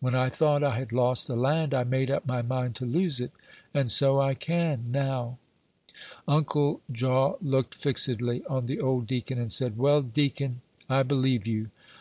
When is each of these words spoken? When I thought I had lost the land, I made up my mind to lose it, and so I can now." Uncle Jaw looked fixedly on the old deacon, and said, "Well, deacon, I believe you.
When 0.00 0.16
I 0.16 0.30
thought 0.30 0.64
I 0.64 0.76
had 0.76 0.90
lost 0.90 1.28
the 1.28 1.36
land, 1.36 1.74
I 1.74 1.84
made 1.84 2.10
up 2.10 2.26
my 2.26 2.42
mind 2.42 2.74
to 2.74 2.84
lose 2.84 3.20
it, 3.20 3.30
and 3.72 3.88
so 3.88 4.20
I 4.20 4.34
can 4.34 4.90
now." 4.90 5.38
Uncle 6.26 6.80
Jaw 6.90 7.36
looked 7.40 7.76
fixedly 7.76 8.44
on 8.46 8.66
the 8.66 8.80
old 8.80 9.06
deacon, 9.06 9.38
and 9.38 9.52
said, 9.52 9.78
"Well, 9.78 10.02
deacon, 10.02 10.60
I 10.88 11.04
believe 11.04 11.46
you. 11.46 11.70